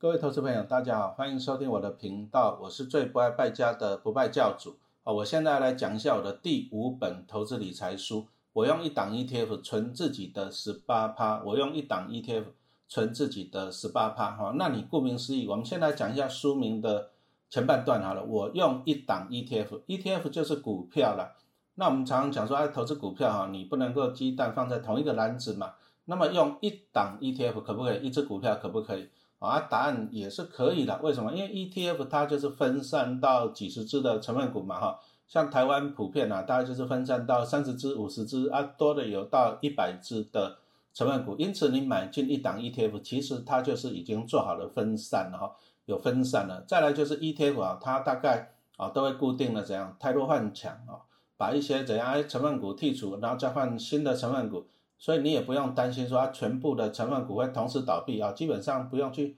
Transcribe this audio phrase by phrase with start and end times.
[0.00, 5.12] 各位投资朋友，大家好，欢迎收听我的频道，我是最不爱败家的不败教主啊！
[5.12, 8.28] 我现在来讲一下我的第五本投资理财书。
[8.52, 12.44] 我用一档 ETF 存自己的十八趴，我用一档 ETF
[12.86, 14.52] 存自己的十八趴哈。
[14.54, 17.10] 那你顾名思义，我们先来讲一下书名的
[17.50, 18.24] 前半段好了。
[18.24, 21.34] 我用一档 ETF，ETF 就是股票了。
[21.74, 25.74] 那我们常常讲说，哎，投资股票哈，你不能够鸡蛋放在同一个篮子嘛。
[26.04, 28.06] 那么用一档 ETF 可不可以？
[28.06, 29.08] 一只股票可不可以？
[29.38, 30.98] 啊，答案也是可以的。
[31.02, 31.32] 为什么？
[31.32, 34.98] 因为 ETF 它就是分散到几十只的成分股嘛，哈。
[35.28, 40.56] 像台湾普遍啊，大概就是分散到三十只、五十只啊，多的有到一百只的
[40.94, 41.36] 成分股。
[41.36, 46.64] 因此，你买进一档 ETF，其实它就是已经做好了分散了哈，有分散了。
[46.66, 51.04] 再来就是 ETF 啊，它大概啊都会固定的怎样，太弱换强啊，
[51.36, 54.66] 把一些怎样成分股剔除，然后再换新的成分股。
[54.98, 59.36] 所以你也不用担心说它全部的成分股会同时倒闭啊，基本上不用去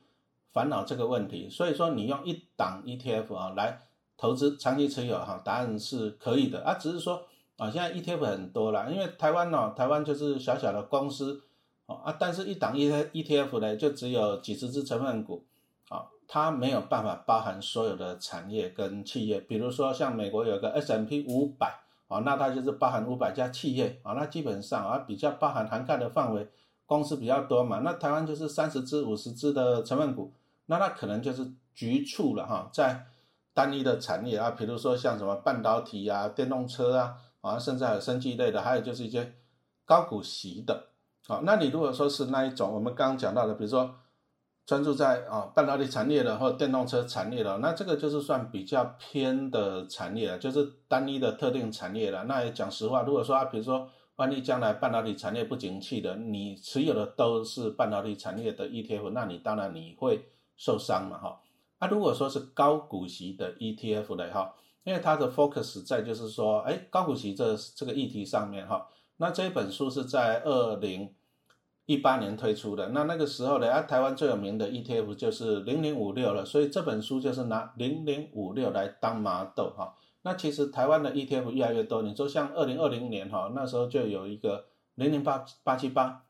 [0.52, 1.51] 烦恼这个问题。
[1.51, 3.82] 所以说你用一档 ETF 啊来
[4.16, 7.23] 投资长期持有哈，答案是可以的啊，只是说
[7.59, 11.43] 啊现在 ETF 很多了，因为台湾呢，台湾就是小小的公司
[11.87, 15.45] 啊，但是一档 ETETF 呢就只有几十只成分股
[15.90, 21.80] 啊，它没有办法包含所有的产业跟企业，比如说像美国有个 S&P 五百。
[22.11, 26.47] 啊，那它就是包含五百家企业啊，那基本上啊比较包含涵盖的范围
[26.85, 27.79] 公司比较多嘛。
[27.85, 30.33] 那台湾就是三十只、五十只的成分股，
[30.66, 33.07] 那它可能就是局促了哈，在
[33.55, 39.33] 单一的产业啊，比如说像什么半导体啊、电动车啊，啊，甚至还有生技类的，还有就是一些
[39.85, 40.88] 高股息的。
[41.27, 43.95] 好，那你如果说是那一种我们刚刚讲到的，比如说。
[44.71, 52.23] 专注在啊半导体产业的或电动车产业的，那这个就是算比较偏的产业了，就是单一的特定产业了。
[52.26, 60.24] 那也讲实话，如果说啊，比如说万一将来半导体产业不景气的，你持有的都是半导体产业的 ETF，那你当然你会
[60.57, 61.41] 受伤嘛哈。
[61.80, 64.54] 那如果说是高股息的 ETF 的哈，
[64.84, 71.12] 因为它的 focus 在就是说，哎，高股息这这个议题上面哈，那这本书是在二零。
[71.90, 79.92] 一八年推出的，那那个时候呢，啊，台湾最有名的 ETF 就是零零五六了，所以这本书就是拿零零五六来当麻豆哈。
[80.22, 86.22] 那其实台湾的 ETF 越来越多，你说像二零二零年哈，那时候就有一个零零八八七八，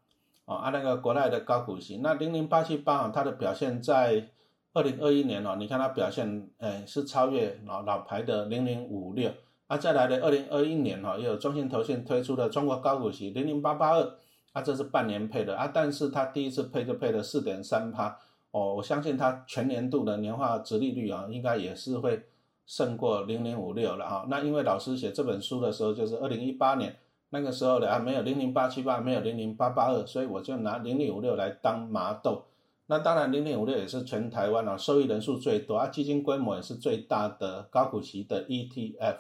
[0.47, 4.31] 啊，啊那个国内的高股息，那零零八七八啊，它的表现在
[4.73, 9.31] 二零二一年哦，你看它表现，哎，是超越老老牌的零零五六，
[9.67, 14.15] 啊，再来的二零二一年哈，又有中信投信推出的中国高股息零零八八二。
[14.53, 18.19] 啊，这是半年配的啊，但是它第一次配就配了四点三趴
[18.51, 22.25] 哦，我相信它全年度的年化值利率啊，应该也是会
[22.67, 24.27] 胜过零零五六了啊。
[24.29, 26.97] 那因为老师写这本书的时候就是二零一八年
[27.31, 32.47] 那个时候的啊，没有零零八七八，没有零零八八二，所以我就拿零零五六来当麻豆。
[32.87, 39.19] 那当然零零五六也是全台湾啊受益人数最多啊，基金规模也是最大的高股息的 ETF。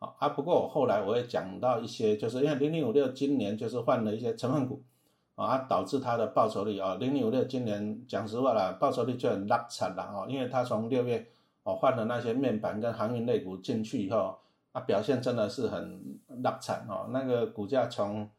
[0.00, 4.82] 啊，不过我后来我也讲到一些，就是因为零零五六今年就是换了一些成分股，
[5.34, 11.26] 啊，导致它的报酬率啊，零零五六今年讲实话啦，报酬率就很拉惨了啊，因为它从六月
[11.64, 14.38] 哦换了那些面板跟航运类股进去以后，
[14.72, 18.30] 啊，表现真的是很拉惨哦，那个股价从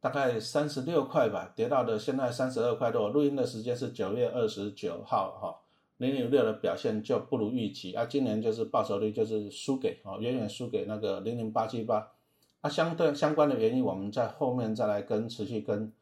[0.00, 5.60] 大概三十六块吧，跌到了现在三十二块多，录音的时间是九月二十九号哈。
[5.98, 12.10] 零零六的表现就不如预期啊，今年就是报酬率就是输给哦，远远输给那个零零八七八，
[12.62, 15.92] 啊相对相关的原因，我们在后面再来跟持续跟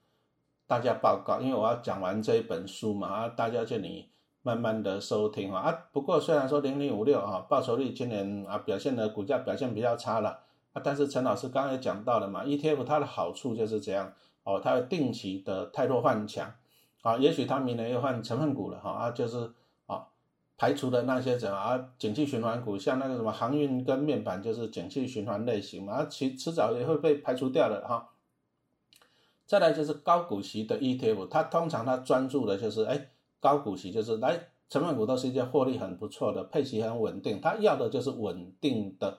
[0.67, 4.09] 大家报告，因为我要讲完这一本书嘛啊，大家就你
[4.41, 10.41] 慢慢的收听啊啊，不过虽然说零零五六啊报酬率今年啊表现的股价表现比较差了
[10.73, 14.11] 啊，但是陈老师刚才讲到了嘛，ETF 它的好处就是这样
[14.45, 16.51] 哦，它有定期的太弱换强
[17.03, 19.53] 啊，也许它明年又换成分股了哈啊，就是。
[20.63, 28.11] 排除的那些怎啊，景气循环股，像那个什么航运跟面板，就是景气循环类型嘛，其迟早也会被排除掉的哈。
[29.45, 33.09] 再来就是高股息的 ETF，它通常它专注的就是哎
[33.41, 34.39] 高股息，就是来
[34.71, 39.19] 成分股都是一些获利很不错的，配息很稳定，它要的就是稳定的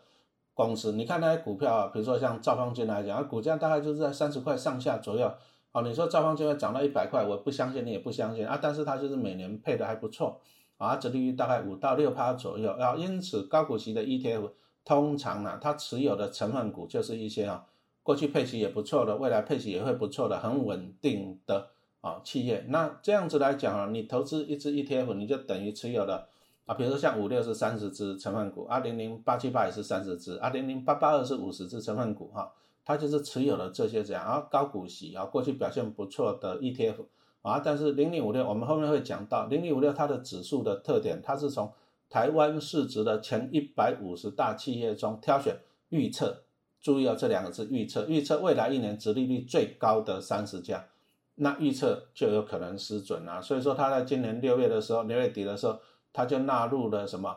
[0.53, 0.93] 公司。
[0.93, 5.29] 你看那些股票啊，比如说像兆方金来讲，股价大概就是在三十块上下左右。
[5.73, 10.39] 哦，你说兆方金会涨到一百块，我不相信，你也不相信啊，但是它就是每年配的还不错。
[10.77, 14.51] 啊，折利率大概五到六趴左右啊，因此高股息的 ETF
[14.83, 17.65] 通常呢，它持有的成分股就是一些啊，
[18.01, 21.69] 过去配息也不错的，未来配息也会不错的，很稳定的
[22.01, 22.65] 啊企业。
[22.67, 26.27] 那这样子来讲啊，你投资一只 ETF，你就等于持有了
[26.65, 32.51] 啊，比如说像五六是三十只成分股，二零零八七八也是三十只，二零零八八二是五十只成分股哈。
[32.85, 37.05] 它就是持有了这些这样啊高股息啊过去表现不错的 ETF
[37.43, 41.71] 啊，但是零零五六我们后面会讲到零零五六它的指数的特点，它是从
[42.09, 45.59] 台湾市值的前一百五十大企业中挑选
[45.89, 46.43] 预测，
[46.79, 50.85] 注意哦这两个字预测，预测未来一年殖利率最高的三十家，
[51.35, 53.41] 那预测就有可能失准啊。
[53.41, 55.77] 所以说他在今年六月的时候，六月底的时候，
[56.13, 57.35] 他就纳入了什么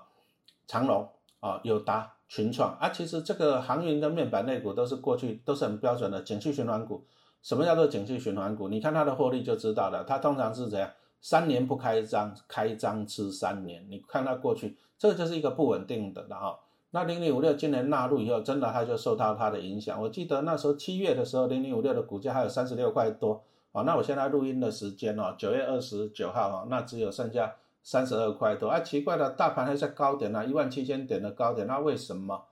[0.69, 1.09] 长隆
[1.41, 2.91] 啊、友达、群创啊。
[2.91, 7.05] 其实这个航运跟面板类股都是过去都是很标准的景气循环股。
[7.47, 8.69] 什么叫做景气循环股？
[8.69, 10.91] 你看它的获利就知道了，它通常是怎样？
[11.21, 13.87] 三年不开张，开张吃三年。
[13.89, 16.59] 你看它过去，这就是一个不稳定的了哈。
[16.91, 20.03] 那零零五六今年纳入以后，真的它就受到它的影响。
[20.03, 23.41] 我记得那时候七月的时候，零零五六的股价还有三十六块多
[23.71, 23.83] 啊。
[23.83, 27.55] 那我现在录音的时间哦，九月二十九号哈，那只有剩下
[27.85, 28.81] 三十二块多啊。
[28.81, 32.43] 奇怪的，大盘还在高点啊，一万七千点的高点，那为什么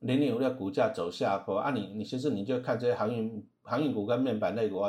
[0.00, 1.70] 零零五六股价走下坡啊？
[1.70, 4.82] 你你其实你就看这些航运航运股跟面板类股。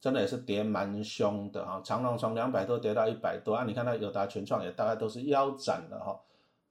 [0.00, 6.20] 真的也是跌蛮凶的哈，长隆从两百多跌到一百多啊，你看它友达、全创也大概都是腰斩的哈。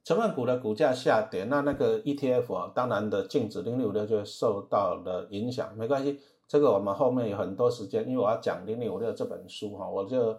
[0.03, 10.37] 成分股的股价下跌，那那个 ETF 啊，当然的净值零零五六就受到了影响，没关系，这个我们后面有很多时间，因为我要讲零零五六这本书哈，我就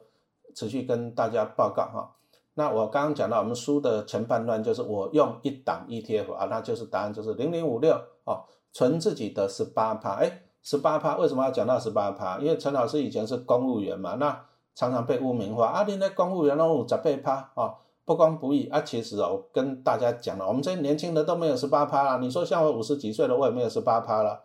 [0.54, 2.14] 持续跟大家报告哈。
[2.54, 10.42] 那我刚刚讲到我们书的前半段就是我用一档 ETF 啊，那就是答案就是零零五六哦，存自己的十八趴，哎。
[10.64, 12.38] 十八趴为什么要讲到十八趴？
[12.38, 15.84] 因为陈老师以前是公务员嘛，那常常被污名化啊。
[15.86, 17.74] 你那公务员哦，十八趴哦，
[18.06, 18.80] 不公不义啊。
[18.80, 22.18] 其实哦，跟大家讲了，我们这些年轻人都没有十八趴了。
[22.18, 24.44] 你说像我五十几岁了，我也没有十八趴了。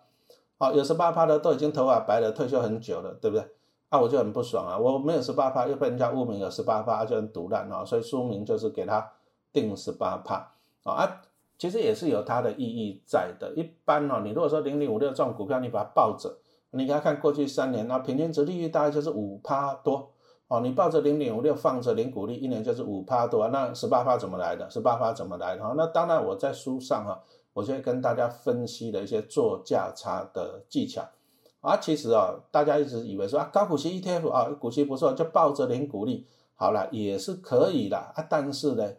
[0.58, 3.48] 哦，有十八趴的都已经头发白了，退休很久了，对不对？
[3.88, 7.86] 啊，我就很不爽啊，我没有十八趴，又被人家污名有十八趴，就很毒烂啊。
[7.86, 9.10] 所以书名就是给他
[9.54, 10.52] 定十八趴
[10.84, 11.22] 啊。
[11.60, 13.54] 其实也是有它的意义在的。
[13.54, 16.38] 一般哦，你如果说零零五六这种股票，你把它抱着，
[16.72, 20.10] 你给它看过去三年，那平均值利率大概就是五趴多
[20.48, 20.62] 哦。
[20.62, 24.70] 你抱着零零五六放着零股利，一年就是五趴多，那十八趴怎么来的？
[24.70, 25.62] 十八趴怎么来的？
[25.62, 27.22] 哈，那当然我在书上哈，
[27.52, 31.04] 我就会跟大家分析的一些做价差的技巧
[31.60, 31.76] 啊。
[31.76, 38.26] 其实啊，大家一直以为说啊，高股息 ETF 啊，股息不错，就抱着零股利，好了也是可以的啊。
[38.30, 38.90] 但是呢。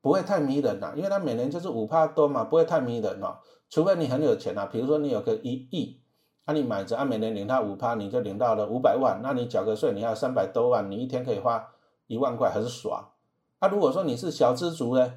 [0.00, 3.38] 不会太迷人呐，因为它每年就是五帕多嘛，不会太迷人哦。
[3.68, 6.00] 除非你很有钱啊，比如说你有个一亿，
[6.46, 11.68] 那你买着，按每年领它五帕，你就领到了五百万，那你缴个税，你要三百多万，你一天可以花
[12.06, 13.10] 一万块，还是爽。
[13.58, 15.12] 啊，如果说你是小资族呢，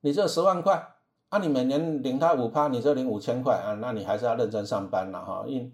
[0.00, 0.94] 你这十万块，
[1.28, 5.72] 啊，你每年领它五帕，你就领五千块啊，那你还是要认真上班了哈，因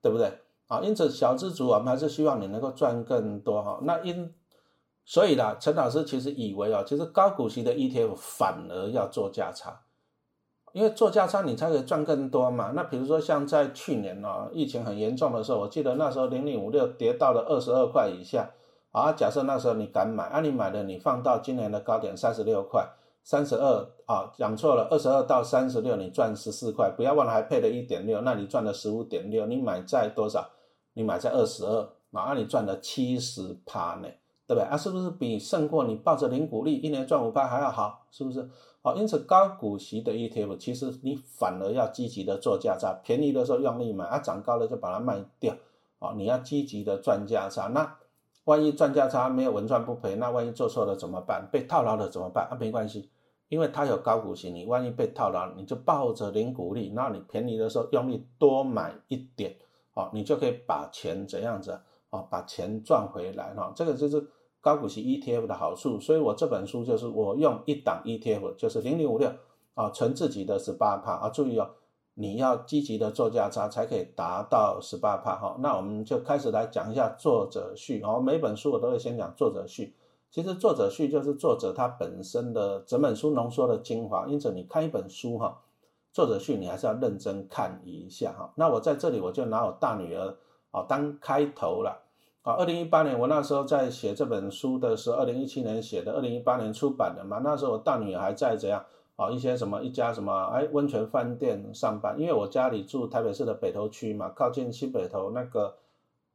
[0.00, 0.38] 对不对？
[0.66, 3.78] 啊，因此小资族我们还是希望你能够赚更多哈。
[3.82, 4.34] 那因
[5.04, 9.82] 所以啦，陈老师其实以为啊，其实高股息的 ETF 反而要做价差，
[10.72, 12.72] 因为做价差你才可以赚更多嘛。
[12.74, 18.50] 那比如说像在去年啊，疫情很严重的时候，我记得那时候零零五六跌到了二十二块以下
[18.92, 19.12] 啊。
[19.12, 22.88] 假设那时候你敢买，啊你买了，你放到今年的高点三十六块，
[23.24, 29.46] 三十二啊，讲错了，二十二到三十六，你赚十四块，不要忘了还配了一点六，那你赚了十五点六。
[29.46, 30.48] 你买在多少？
[30.94, 34.08] 你买在二十二，啊你赚了七十趴呢。
[34.54, 34.76] 对不对啊？
[34.76, 38.04] 是不是比胜过你抱着零股利一年赚五趴还要好？
[38.10, 38.46] 是不是？
[38.82, 45.54] 好，因此高股息的 ETF，其实你反而要积极的做价差，便宜的时候用力买，啊，涨高了就把它卖掉。
[46.00, 47.68] 哦，你要积极的赚价差。
[47.68, 47.96] 那
[48.44, 51.48] 万一赚价差没有稳赚不赔，那万一做错了怎么办？
[51.50, 52.48] 被套牢了怎么办？
[52.50, 53.08] 啊，没关系，
[53.48, 59.54] 因为它有高股息，你万一被套牢，你就抱着零股利，那你便宜的时候用力多买一点，
[59.94, 61.80] 哦，你就可以把钱怎样子？
[62.10, 64.28] 啊，把钱赚回来哈，这个就是
[64.62, 66.00] 高股息 ETF 的好处。
[66.00, 69.30] 所以我这本书就是我用一档 ETF，就是零零五六
[69.74, 71.28] 啊，存自己的十八帕啊。
[71.28, 71.68] 注意哦，
[72.14, 75.56] 你要积极的做价差才可以达到十八帕哈。
[75.58, 78.18] 那我们就开始来讲一下作者序哦。
[78.18, 79.94] 每本书我都会先讲作者序。
[80.30, 84.26] 其实作者序就是作者他本身的整本书浓缩的精华。
[84.26, 85.60] 因此你看一本书哈，
[86.10, 88.50] 作者序你还是要认真看一下哈。
[88.56, 90.36] 那我在这里我就拿我大女儿。
[90.70, 92.00] 啊，当开头了
[92.42, 92.54] 啊！
[92.54, 97.40] 二零一八年我那时候在写这本书的时候，二零一七年写的，二零一八年出版的嘛。
[97.44, 98.84] 那时候我大女儿还在怎样
[99.14, 99.30] 啊？
[99.30, 105.76] 一些什么一家什么哎温泉饭店上班，因为我家里住台北市的北投区嘛，靠近西北投那个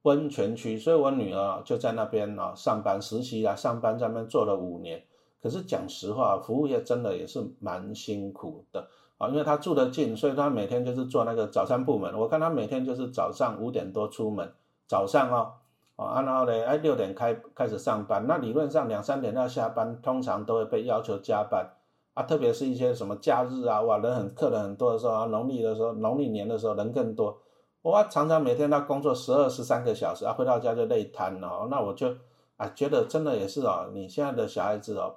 [0.04, 5.04] 温泉区，所以我女儿就在那边啊上班实习啊，上班在那边做了五年。
[5.44, 8.88] 可是讲实话，服务业真的也是蛮辛苦的。
[9.18, 12.18] 啊，因为她住得近，所以她每天就是做那个早餐部门。
[12.18, 14.54] 我看她每天就是早上五点多出门，
[14.88, 15.54] 早上哦，
[15.98, 18.26] 啊，然后呢，哎，六点开开始上班。
[18.26, 21.68] 那理论上两三点要下班，通常都会被要求加班。
[22.14, 27.38] 啊，特别是一些什么假日啊，哇，人很客人很多的时候啊，农历的时候，农历年的时候人更多，
[27.84, 32.16] 我常常每天要工作十二十三个小时啊，回到家就累瘫了，那我就
[32.56, 35.16] 啊觉得真的也是哦，你现在的小孩子哦，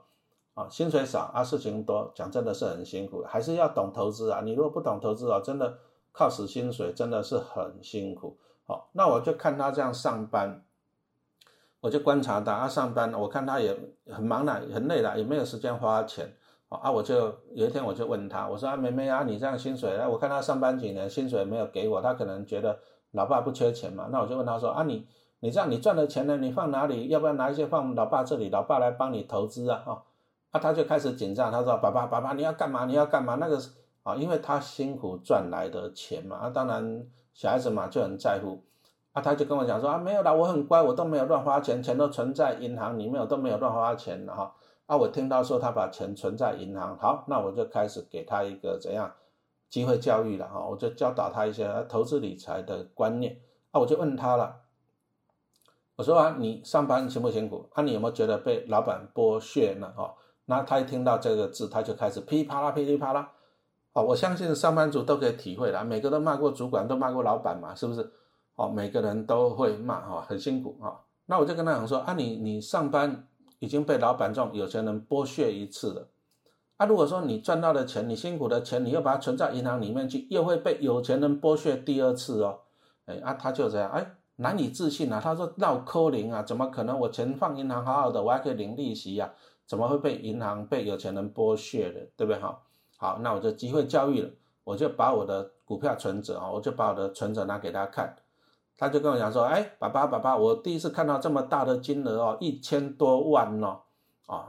[0.52, 5.78] 啊薪水少啊事情多，讲真的是很辛苦，还是要懂投资啊，你如果不懂投资哦，真的
[6.12, 10.62] 靠死薪水真的是很辛苦，好，那我就看他这样上班。
[11.80, 13.74] 我就观察他，他上班，我看他也
[14.06, 16.30] 很忙了，很累了，也没有时间花钱，
[16.68, 22.78] 啊，我就有一天我就问他，我说啊，妹妹啊，你这样薪水，那我看他上班几年，薪水没有给我，他可能觉得
[23.12, 25.06] 老爸不缺钱嘛，那我就问他说啊，你
[25.40, 27.08] 你这样你赚的钱呢，你放哪里？
[27.08, 29.82] 要不要拿一些放老爸这里，老爸来帮你投资啊？
[29.86, 30.02] 啊，
[30.50, 32.84] 啊，他就开始紧张，他说爸爸爸爸你要干嘛？
[32.84, 33.36] 你要干嘛？
[33.36, 33.58] 那个
[34.02, 38.62] 啊，因为他辛苦赚来的钱嘛，啊，当然小孩子嘛就很在乎。
[39.12, 44.54] 啊，他就跟我讲说啊，没有啦，我很乖，我都没有乱花钱，钱都存在银行里面，我都没有乱花钱的哈。
[44.86, 49.12] 啊，我听到说他把钱存在银行，好，那我就开始给他一个怎样
[49.68, 53.36] 机会教育了哈，我就教导他一些投资理财的观念。
[53.72, 54.56] 啊，我就问他了，
[55.96, 57.68] 我说啊，你上班辛不辛苦？
[57.72, 59.92] 啊，你有没有觉得被老板剥削呢？
[59.96, 60.14] 哈，
[60.46, 63.32] 那他一听到这个字，他就开始噼里啪啦噼里啪啦。
[63.92, 68.12] 哦，我相信上班族都可以体会的，每个都骂过主管，都骂过老板嘛，是不是？
[68.60, 71.00] 哦，每个人都会骂哈，很辛苦哈。
[71.24, 73.26] 那我就跟他讲说啊，你你上班
[73.58, 76.08] 已经被老板这种有钱人剥削一次了。
[76.76, 82.60] 啊，如果说你赚到的钱，你辛苦的钱，你又把它存在银行里面去，又会被有钱人剥削第二次哦。
[83.06, 85.18] 哎啊，他就这样哎，难以置信啊。
[85.18, 87.00] 他说绕扣零啊，怎么可能？
[87.00, 89.32] 我钱放银行好好的，我还可以领利息呀，
[89.64, 92.00] 怎么会被银行被有钱人剥削的？
[92.14, 92.60] 对不对哈？
[92.98, 94.30] 好，那我就机会教育了，
[94.64, 98.14] 我就把我的股票存折啊，我就把我的存折拿给他看。
[98.80, 103.78] 他就跟我讲说，哎，爸爸，爸爸，我第一次看到这么大的金额哦，一千多万哦，
[104.26, 104.48] 啊，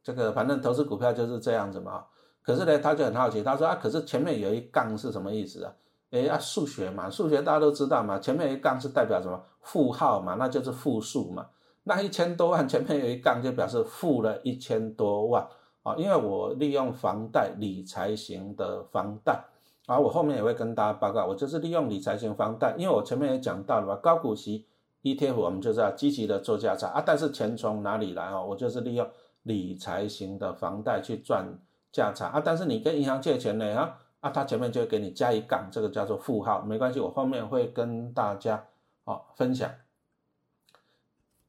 [0.00, 2.04] 这个反正投资股票就是这样子嘛。
[2.40, 5.72] 可是呢，他就很好奇，他说啊，可是前面有一杠是什么意思啊？
[6.12, 9.42] 哎啊，数学嘛，数学大家都知道嘛，前面一杠是代表什么？
[9.60, 11.44] 负号嘛，那就是负数嘛。
[11.82, 15.44] 那一千多万前面有一杠就表示负了一千多万
[15.82, 19.44] 啊，因为我利用房贷理财型的房贷。
[19.86, 24.66] 啊，我后面也会跟大家报告，我就是利用理财型房贷，因为我前面也讲到了嘛，高股息
[25.02, 28.46] ETF 我们就是要积极的做价差啊，但是钱从哪里来哦？
[28.48, 29.06] 我就是利用
[29.42, 31.46] 理财型的房贷去赚
[31.92, 38.64] 价差啊，但是你跟银行借钱呢啊啊，他前面就会给你加一杠，这个叫做负号，没关系，我后面会跟大家
[39.04, 39.70] 哦分享。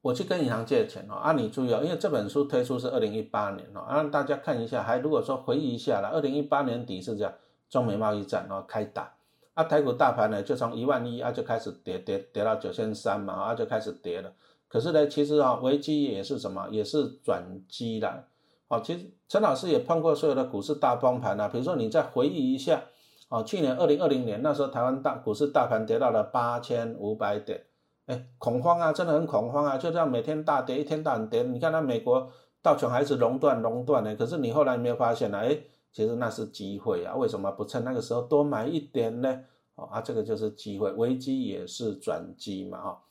[0.02, 7.34] 我去跟银行借钱哦，啊，你注意哦，因为这本书推出是二零一八年哦，让大家看一下，还如果说回忆一下了，二零一八年底是这样。
[7.70, 9.14] 中美贸易战然后开打，
[9.54, 14.32] 啊，台股大盘呢就从一万一啊就开始跌跌跌到九千三嘛，啊就开始跌了。
[14.68, 18.26] 可是呢，其实啊危机也是什么，也是转机的。
[18.68, 22.82] 哦，其实陈老师也碰过所有的股市大崩盘啊，比如说你再回忆一下，
[23.30, 27.66] 哦，去年二零二零年那时候台湾大股市大盘跌到了八千五百点，
[28.08, 31.44] 哎，恐慌啊，真的很恐慌啊，就这样每天大跌，一天大跌。
[31.44, 32.30] 你看那美国
[32.62, 35.38] 道琼还是熔断熔断的，可是你后来没有发现呢？
[35.40, 35.58] 哎。
[35.96, 39.40] 其实那是机会啊，为什么不趁那个时候多买一点呢？
[39.76, 43.02] 哦啊，这个就是机会，危机也是转机嘛，哈，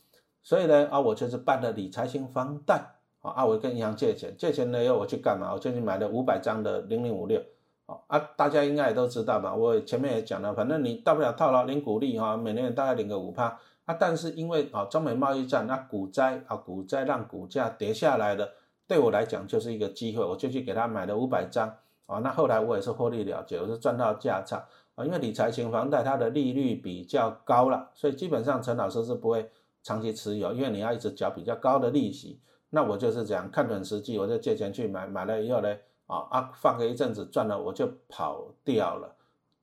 [0.43, 2.85] 所以呢，啊，我就是办了理财型房贷，
[3.23, 5.55] 啊，我跟银行借钱，借钱呢要我去干嘛？
[5.55, 7.43] 我就去买了五百张的零零五六，
[7.87, 9.55] 啊，大家应该也都知道吧？
[9.55, 18.51] 我前面也讲了，反正你大不了套牢领股利哈，每年大概领个五趴，啊，但是因为啊中美贸易战，那股灾啊股灾让股价跌下来了，
[18.87, 21.75] 对我来讲就是一个机会，我就去给他买了五百张。
[22.07, 29.51] 啊，那后来我也是获利了结，我是赚到价差啊，因为理财型房贷它的利率比较高了，所以基本上陈老师是不会
[29.83, 32.41] 长期持有，因为你要一直缴比较高的利息。
[32.71, 35.75] 那我就是这样看准时机，我就借钱去买，买了以后呢，
[36.07, 39.15] 啊啊放个一阵子赚了我就跑掉了，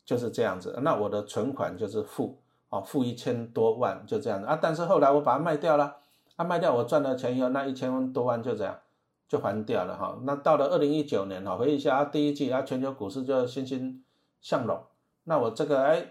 [0.05, 0.79] 就是这样子。
[0.81, 5.97] 那我的存款就是负啊负一千多万就这样子啊，但是后来我把它卖掉了，
[6.37, 8.79] 啊卖掉我赚了钱以后，那一千多万就这样。
[9.31, 14.03] 就还掉了哈，那到了二零一九年哈，回忆一下啊，第一季啊，全球股市就欣欣
[14.41, 14.77] 向荣，
[15.23, 16.05] 那我这个哎，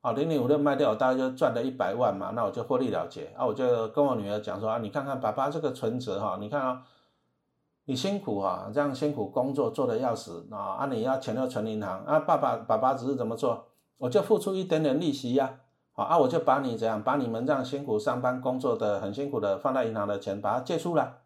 [0.00, 3.32] 啊零零五六卖掉，大概就赚了一百万嘛，那我就获利了结。
[3.36, 6.82] 啊，我就跟我女儿讲说啊，你看看爸爸这个存折哈，你看啊，
[7.84, 13.66] 你辛苦哈，这样辛苦工作做的要死啊，啊你要钱要存银行啊，爸爸爸爸只是怎么做，
[13.98, 15.60] 我就付出一点点利息呀，
[15.92, 21.18] 好啊，我就把你这样把你们这样辛苦上班工作的很辛苦的放在银行的钱，把它借出来。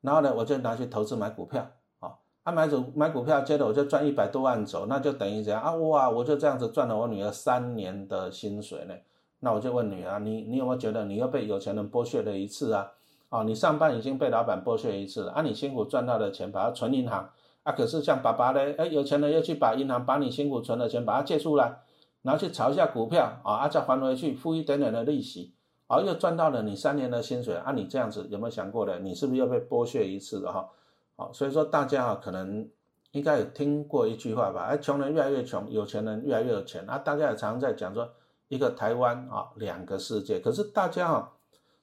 [0.00, 5.72] 然后呢，我就拿去投资买股票，啊，啊买股买股票，接着我就赚一百多万走，那就等于怎样啊？
[5.74, 8.94] 哇，我就这样子赚了我女儿三年的薪水呢。
[9.40, 12.92] 那我就问女儿，你你有没有觉得你又被有钱人剥削了一次啊？
[13.30, 17.30] 啊，你上班已经被老板剥削一次了，啊，你辛苦赚到的钱把它存银行，
[17.62, 21.80] 啊，可是像爸爸呢，哎，有钱人又去把银行把你辛苦存的钱把它借出来，
[22.22, 25.54] 然后去炒一下股票啊，啊再还回去付一点点的利息，
[25.90, 28.96] 啊又赚到了你三年的薪水，啊你这样子有没有想过呢？
[29.00, 30.68] 你是不是又被剥削一次了哈？
[31.16, 32.68] 好，所以说大家啊可能
[33.10, 34.66] 应该有听过一句话吧？
[34.66, 38.08] 哎，穷人越来越穷，有钱人越来越有钱啊，大家也常常在讲说
[38.46, 41.32] 一个台湾啊，两个世界，可是大家啊。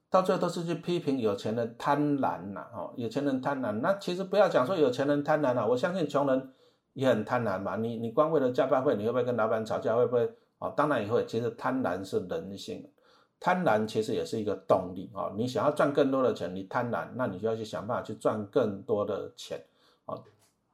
[0.09, 3.73] 到最后都是去批评有钱人贪婪呐，哦，有钱人贪婪。
[3.81, 6.53] 那其实不要讲说有钱人贪婪了，我相信穷人
[6.93, 7.75] 也很贪婪嘛。
[7.75, 9.93] 你你光为了加班费，你会不会跟老板吵架？
[9.97, 10.31] 会不会？
[10.59, 11.25] 哦，当然也会。
[11.25, 12.89] 其实贪婪是人性，
[13.39, 15.31] 贪婪其实也是一个动力啊。
[15.35, 19.63] 你想要赚更多的钱，你贪婪，那你就要去想办法去赚更多的钱
[20.05, 20.15] 啊。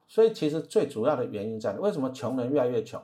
[0.07, 3.01] 所以其实最主要的原因在为什么穷人越来越穷？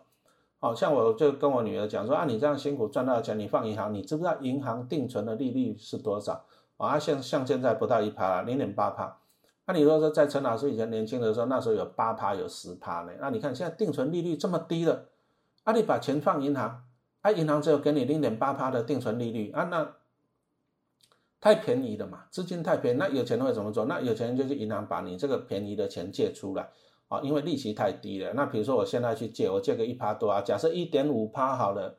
[0.60, 6.44] 好像我就跟我女儿讲说啊，你这样辛苦赚到的钱，你放银行，你知不知道银行定存的利率是多少？
[6.76, 9.18] 啊，像像现在不到一趴了，零点八趴。
[9.66, 13.14] 那你说说在陈老师以前年轻的时候，那时候有八趴，有十趴呢。
[13.22, 15.06] 那你看现在定存利率这么低了，
[15.64, 16.84] 啊，你把钱放银行，
[17.30, 19.96] 啊，银行只有给你零点八趴的定存利率啊，那
[21.40, 22.98] 太便宜了嘛，资金太便宜。
[22.98, 23.86] 那有钱人会怎么做？
[23.86, 26.70] 那有钱人就去银行把你这个便宜的钱借出来。
[27.08, 28.34] 啊，因为利息太低了。
[28.34, 31.96] 那比如说我现在去借，我借个一趴多啊，假设一点五趴好了，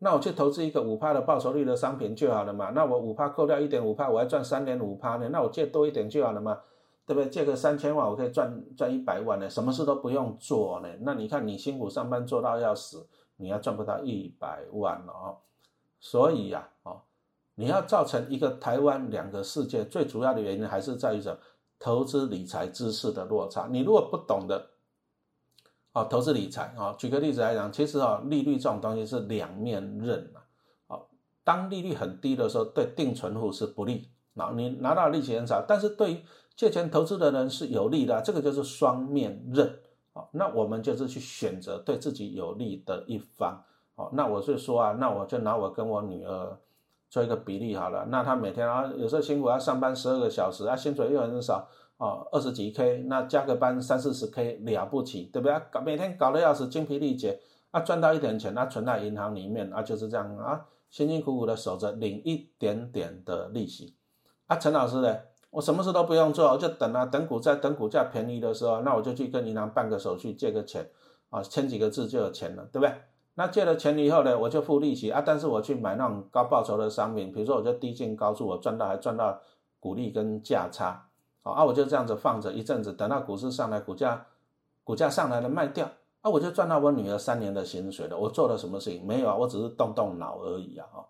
[0.00, 2.70] 那我去投资一个五趴的报酬率的商品就好了嘛。
[2.70, 5.28] 那我五趴扣掉一点五趴，我还赚三点五趴呢。
[5.30, 6.58] 那我借多一点就好了嘛，
[7.06, 7.30] 对不对？
[7.30, 10.88] 借个三千万，我可以赚赚一百万呢，什么事都不用做呢。
[11.02, 13.06] 那你看你辛苦上班做到要死，
[13.38, 15.38] 你要赚不到一百万了哦。
[15.98, 17.00] 所以呀，哦，
[17.54, 21.36] 你要造成一个台湾两个世界，最主要的原因还是在于什？
[21.80, 24.70] 投资理财知识的落差，你如果不懂的，
[25.92, 30.42] 啊，投资理财啊，举个例子来讲，其实啊，利率这种东西是两面刃啊，
[30.88, 31.08] 好，
[31.44, 36.24] 当利率很低的时候，对定存户是不利，那你拿到利息很少，但是对于
[36.56, 39.78] 借钱投资的人是有利的，这个就是双面刃，
[40.32, 43.62] 那我们就是去选择对自己有利的一方，
[43.94, 46.58] 好，那我是说啊，那我就拿我跟我女儿。
[47.10, 55.58] 做一个比例好了，那她每天啊，有时候辛苦要上班十二个小时啊，薪水又很少啊，二十几 K，那加个班三四十 K 了不起，对不对？
[55.70, 57.40] 搞每天搞得要死，精疲力竭
[57.70, 63.94] 啊，赚到一点钱，那存在银行里面啊，就是这样啊，辛辛苦苦的守着，领一点点的利息
[64.46, 64.58] 啊。
[64.58, 65.16] 陈老师呢，
[65.50, 70.90] 我什么事都不用做，我就等啊，等股在等股价便宜的时候，那我就去跟银行办个手续，借个钱
[71.30, 72.94] 啊，签几个字就有钱了，对不对？
[73.34, 75.22] 那借了钱以后呢，我就付利息啊。
[75.24, 79.40] 但是我去买那种高报酬的商品，比如说我就低进高出，我赚到还赚到
[79.80, 81.06] 股利跟价差，
[81.44, 84.26] 啊，我就这样子放着一阵子，等到股市上来，股价
[84.84, 85.88] 股价上来了卖掉，
[86.20, 88.18] 啊，我就赚到我女儿三年的薪水了。
[88.18, 89.36] 我做了什么事情没有啊？
[89.36, 91.06] 我只是动动脑而已啊，啊，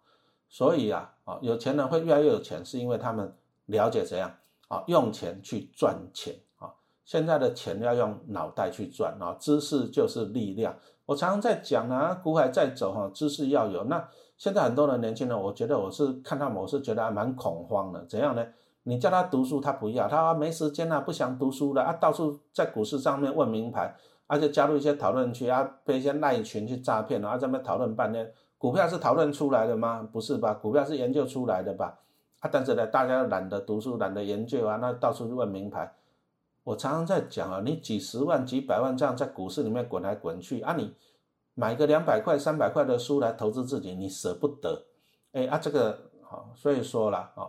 [0.48, 3.34] 所以啊，啊，有钱人会越来越有钱，是因为他们
[3.68, 4.30] 了解怎样
[4.68, 6.68] 啊，用钱去赚钱啊。
[7.04, 10.76] 现在的钱要用脑袋去赚啊，知识就是力量。
[11.06, 13.84] 我常常在讲啊，股海在走哈，知识要有。
[13.84, 18.04] 那现在很多的年轻人，我觉得我是看他们，我是觉得还蛮恐慌的。
[18.06, 18.46] 怎样呢？
[18.84, 23.94] 你叫他读书，他不要，他说没时间啊，不想读书了啊，到处在股市上面问名牌，
[24.26, 28.32] 而且加入一些讨论区啊，被一些赖群去诈骗了啊，在那讨论半天。
[28.56, 30.08] 股票是讨论出来的吗？
[30.10, 30.54] 不是吧？
[30.54, 31.98] 股票是研究出来的吧？
[32.40, 35.94] 啊，但是呢，大家懒得读书，懒得研究啊，那到处去问名牌。
[36.64, 40.94] 我常常在讲啊，你几十万、几百万这样在股市里面滚来滚去啊，你
[41.54, 44.84] 买个两百块、三百块的书来投资自己，你舍不得，
[45.32, 47.48] 哎啊，这个好，所以说了啊，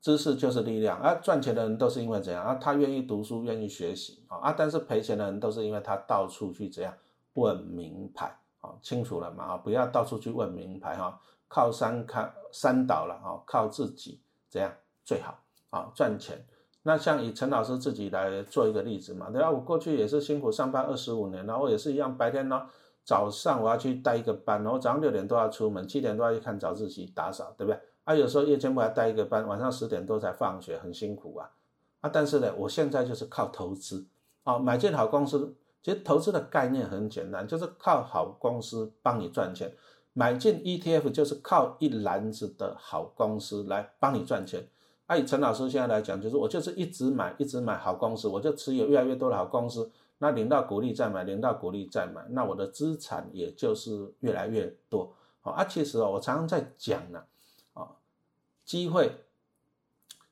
[0.00, 6.92] 知识就是力量啊，赚钱的人都是因为怎样啊，他愿意读书、愿意学习啊，啊，但是赔钱的人都是因为他到处去怎样
[7.34, 9.44] 问名牌啊，清楚了嘛？
[9.44, 11.20] 啊，不要到处去问名牌哈，
[11.54, 15.38] 靠山靠山倒了啊，靠自己怎样最好
[15.70, 16.44] 啊，赚钱。
[16.82, 19.48] 那像以陈老师自己来做一个例子嘛，对吧？
[19.48, 22.66] 我过去也是辛苦上班二十五年，然后也是一样，白天呢
[23.04, 27.80] 早上我要去带一个班，然后早上六点多要出门，七点多要去看早自习打扫，对不对？
[28.02, 31.48] 啊，有时候夜间部还带一个班，晚上十点多才放学，很辛苦啊。
[32.00, 34.04] 啊，但是呢，我现在就是靠投资，
[34.42, 35.54] 啊，买进好公司。
[35.84, 39.70] 其实投资的概念很简单，就是靠好公司帮你赚钱。
[40.14, 44.66] 买进 ETF 就是靠一篮子的好公司来帮你赚钱。
[45.06, 49.90] 按以陈老师现在来讲，就是我就是一直买，一直买好公司，我就持有越来越多的好公司。
[50.18, 55.12] 那领到股利再买，领到股利再买，那我的资产也就是越来越多。
[55.42, 57.24] 啊，其实哦，我常常在讲呢，
[57.74, 57.88] 啊，
[58.64, 59.24] 机会，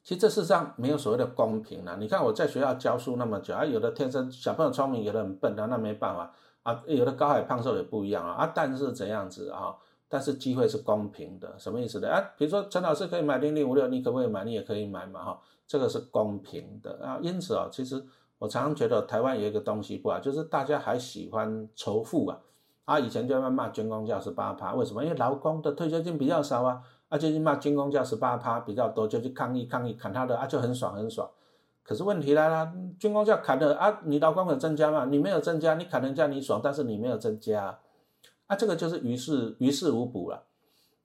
[0.02, 1.98] 其实这世上没有所谓的公平呢。
[2.00, 8.32] 你看我在学校教书那么久，啊，有的天生小朋友聪明，有的很笨的，那没办法啊，有的高矮胖瘦也不一样啊。
[8.32, 9.74] 啊，但是怎样子啊？
[10.08, 12.08] 但是机会是公平的，什么意思呢？
[12.08, 14.44] 啊，比如说陈老师可以买零零五六，你可不可以买？
[14.44, 17.18] 你也可以买嘛，哈，这个是公平的啊。
[17.22, 18.04] 因此啊，其实
[18.38, 22.38] 我常常觉得台湾有一个东西不好，就是大家还喜欢仇富啊。
[22.84, 25.02] 啊，以前就在骂军工教十八趴，为什么？
[25.02, 26.82] 因为劳工的退休金比较少啊。
[27.08, 31.26] 啊，就去骂军工教十八趴比较多，就去抗议抗议砍他的啊，就很爽很爽。
[31.82, 35.06] 可是问题来了，军工教砍的啊，你劳工有增加吗？
[35.10, 37.78] 你没有增加，你砍人家你爽，但是你没有增加，
[38.46, 40.44] 啊，这个就是于事于事无补了。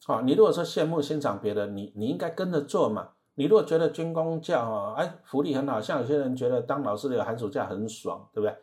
[0.06, 3.10] 好，你如果说羡慕欣赏别人，你你应该跟着做嘛。
[3.36, 8.56] 你如果觉得军工教啊，哎，福利很好，像有些人觉得当老师的寒暑假很爽，对不对？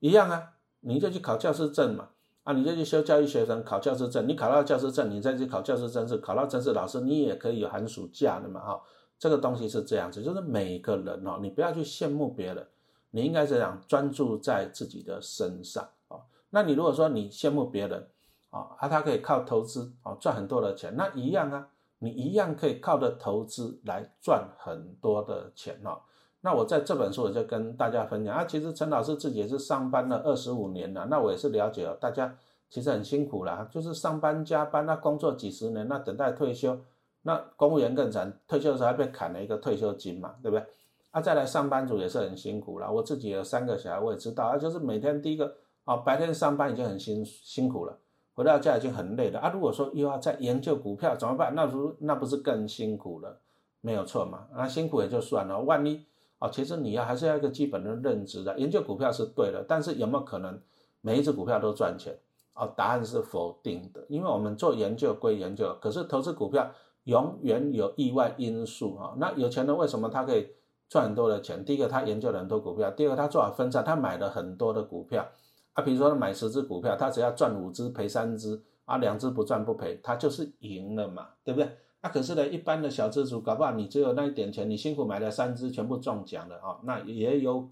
[0.00, 2.08] 一样啊，你就去考教师证嘛。
[2.44, 8.80] 啊，你就去修教育学生，考教师证，你考到教师证，你再去考教师证是考到正式老师，你也可以有寒暑假的嘛，哈，
[9.18, 12.66] 这个东西是这样子，就是每个人哦，你不要去羡慕别人，
[13.10, 16.18] 你应该这样专注在自己的身上啊。
[16.50, 18.06] 那你如果说你羡慕别人
[18.50, 25.98] 啊，啊，他可以靠投资啊赚很多的钱，那一样啊，你一样可以靠着投资来赚很多的钱哦。
[26.42, 32.36] 那我在这本书我就跟大家分享啊，其实陈老师自己也是上班了二十五年了，那我也是了解了，大家
[32.68, 36.78] 其实很辛苦了，就是上班加班，那工作几十年，那等待退休，
[37.26, 40.64] 那公务员更惨，退休的时候还被砍了一个退休金嘛，对不对？
[41.10, 47.98] 啊，再来上班族也是很辛苦了，我自己有三个小孩，我也知道啊，就是每天第一个啊，白天上班已经很辛辛苦了，
[48.34, 51.52] 回到家已经很累了啊，如果说又要再研究股票怎么办？
[51.56, 53.40] 那如那不是更辛苦了？
[53.80, 56.06] 没有错嘛，那辛苦也就算了，万一。
[56.38, 60.60] 啊，其实你要还是要一个基本的认知的，研究股票是对的，但是有没有可能
[61.00, 62.14] 每一只股票都赚钱？
[62.52, 66.70] 啊，答案是否定的，因为我们做研究归研究，可是投资股票
[67.06, 69.14] 永远有意外因素啊。
[69.18, 70.46] 那有钱人为什么他可以
[70.88, 71.64] 赚很多的钱？
[71.64, 75.26] 第一个他研究了很多股票，第二个他做好分散，他买了很多的股票
[75.72, 75.82] 啊。
[75.82, 81.68] 比如说买十只股票，他只要赚五只赔三只啊，两只不赚不赔，他就是赢了嘛，对不对？
[82.02, 87.68] 那可是呢，一般的小资主搞不好你只有那一点钱，你辛苦买了三只，全部中奖了啊，那也有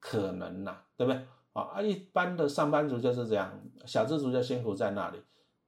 [0.00, 1.20] 可能呐，对不对？
[1.52, 5.18] 啊，一般的上班族就是这样，小资族就辛苦在那里，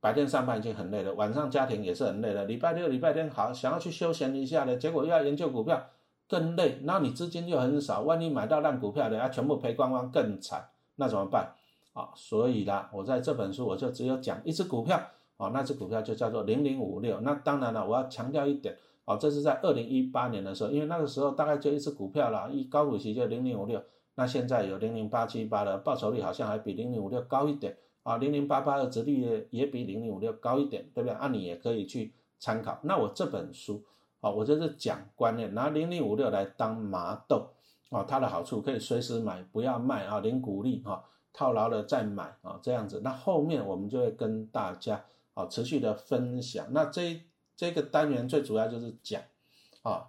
[0.00, 5.80] 白天上班已经很累了，晚上家庭也是很累了，礼拜六、礼拜天好想要去休闲一下的，结果又要研究股票，
[6.28, 11.54] 更累，然后你资金又很少，万一买到烂股票的，要全部赔光光，更惨，那怎么办？
[11.92, 15.00] 啊，所以啦，我在这本书我就只有讲一只股票。
[15.36, 17.18] 哦，那只股票就叫做零零五六。
[17.20, 23.82] 那当然了，我要强调一点，哦，这是在二零一八年的时候，因为那个时候大概就一只股票啦，一高股息就零零五六。
[24.16, 27.74] 那现在有零零八七八的报酬率好像还比零零五六高一点
[28.10, 31.16] 啊，零零八八的值率也比零零五六高一点，对不对？
[31.20, 32.78] 那你也可以去参考。
[32.82, 33.84] 那我这本书，
[34.20, 37.50] 啊，我就是讲观念，拿零零五六来当麻豆，
[37.90, 43.00] 啊，它的好处可以随时买，不要卖啊，零股利哈，套牢了再买啊，这样子。
[43.04, 45.04] 那后面我们就会跟大家。
[45.32, 46.66] 啊，持续的分享。
[46.72, 47.22] 那这
[47.56, 49.22] 这个单元最主要就是讲，
[49.82, 50.08] 啊，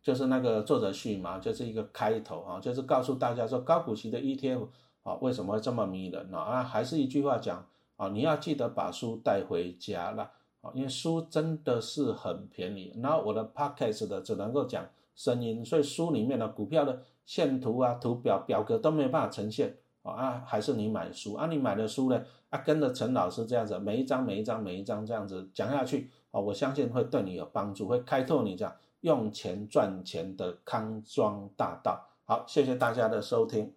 [0.00, 4.68] 就是那个作者序嘛，就是一个开头啊，就是告诉大家说高股息的 ETF
[5.02, 6.38] 啊为什么会这么迷人呢？
[6.38, 12.92] 啊，还是一句话讲啊，你要记得把书带回家了啊，因为书真的是很便宜。
[13.02, 19.76] 然后我的 Podcast 的只能够讲声音，所以书里面的股票的线图啊、图表、表格都没办法呈现。
[20.02, 21.46] 啊，还是你买书啊？
[21.46, 22.22] 你买的书呢？
[22.48, 32.06] 啊，跟着陈老师这样子，每一章每一章每一章这样子讲下去，啊，我相信会对你有帮助，会开拓你这样用钱赚钱的康庄大道。
[32.24, 33.72] 好，谢谢大家的收听。